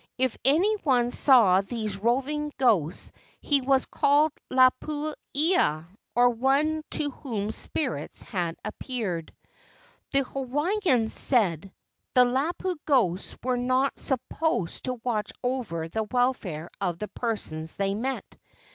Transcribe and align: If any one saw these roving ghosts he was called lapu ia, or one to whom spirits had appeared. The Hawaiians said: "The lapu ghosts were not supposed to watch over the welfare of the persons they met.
If 0.17 0.35
any 0.43 0.77
one 0.77 1.11
saw 1.11 1.61
these 1.61 1.95
roving 1.99 2.51
ghosts 2.57 3.11
he 3.39 3.61
was 3.61 3.85
called 3.85 4.31
lapu 4.49 5.13
ia, 5.37 5.87
or 6.15 6.31
one 6.31 6.81
to 6.89 7.11
whom 7.11 7.51
spirits 7.51 8.23
had 8.23 8.55
appeared. 8.65 9.31
The 10.09 10.23
Hawaiians 10.23 11.13
said: 11.13 11.71
"The 12.15 12.25
lapu 12.25 12.77
ghosts 12.85 13.35
were 13.43 13.57
not 13.57 13.99
supposed 13.99 14.85
to 14.85 14.95
watch 15.03 15.31
over 15.43 15.87
the 15.87 16.05
welfare 16.11 16.71
of 16.81 16.97
the 16.97 17.07
persons 17.09 17.75
they 17.75 17.93
met. 17.93 18.25